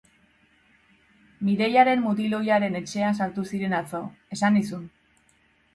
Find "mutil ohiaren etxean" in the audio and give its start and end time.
2.07-3.19